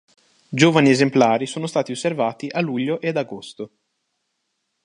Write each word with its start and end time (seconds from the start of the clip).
Giovani 0.49 0.89
esemplari 0.89 1.45
sono 1.45 1.67
stati 1.67 1.91
osservati 1.91 2.47
a 2.49 2.59
luglio 2.61 2.99
ed 3.01 3.17
agosto. 3.17 3.73